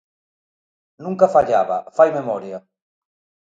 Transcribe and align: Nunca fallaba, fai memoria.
Nunca 1.05 1.27
fallaba, 1.35 1.77
fai 1.97 2.09
memoria. 2.17 2.57